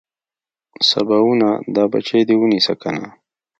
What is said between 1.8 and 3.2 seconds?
بچي دې ونيسه کنه.